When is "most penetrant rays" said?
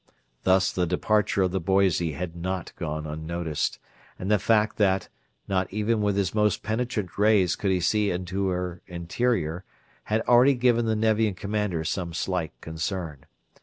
6.33-7.55